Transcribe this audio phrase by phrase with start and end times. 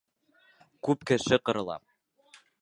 [0.87, 1.77] Күп кеше ҡырыла.